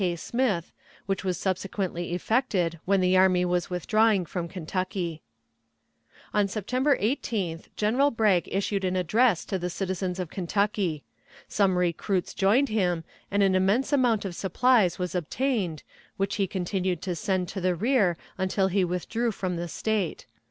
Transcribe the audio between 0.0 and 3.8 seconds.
K. Smith, which was subsequently effected when the army was